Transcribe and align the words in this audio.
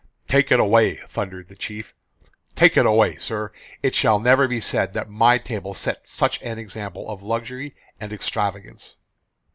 "Take 0.27 0.51
it 0.51 0.59
away," 0.59 0.95
thundered 1.05 1.47
the 1.47 1.55
chief, 1.55 1.93
"take 2.55 2.75
it 2.75 2.87
away, 2.87 3.17
sir! 3.17 3.51
It 3.83 3.93
shall 3.93 4.19
never 4.19 4.47
be 4.47 4.59
said 4.59 4.93
that 4.95 5.11
my 5.11 5.37
table 5.37 5.75
set 5.75 6.07
such 6.07 6.41
an 6.41 6.57
example 6.57 7.07
of 7.07 7.21
luxury 7.21 7.75
and 7.99 8.11
extravagance." 8.11 8.95